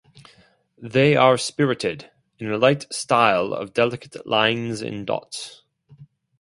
They 0.79 1.15
are 1.15 1.37
spirited, 1.37 2.09
in 2.39 2.51
a 2.51 2.57
light 2.57 2.91
style 2.91 3.53
of 3.53 3.71
delicate 3.75 4.25
lines 4.25 4.81
and 4.81 5.05
dots. 5.05 5.61